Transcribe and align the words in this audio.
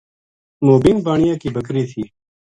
موبین 0.67 0.97
بانیا 1.05 1.35
کی 1.41 1.49
بکری 1.55 1.85
تھی 1.91 2.03